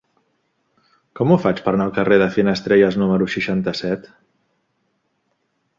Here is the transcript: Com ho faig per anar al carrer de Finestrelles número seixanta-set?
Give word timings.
Com 1.19 1.33
ho 1.33 1.37
faig 1.43 1.61
per 1.67 1.73
anar 1.73 1.87
al 1.89 1.93
carrer 1.99 2.17
de 2.23 2.31
Finestrelles 2.39 2.99
número 3.03 3.29
seixanta-set? 3.39 4.13